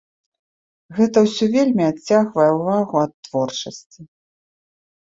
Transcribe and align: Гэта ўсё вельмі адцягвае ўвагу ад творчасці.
Гэта 0.99 1.17
ўсё 1.27 1.45
вельмі 1.57 1.83
адцягвае 1.91 2.49
ўвагу 2.61 2.95
ад 3.05 3.13
творчасці. 3.31 4.01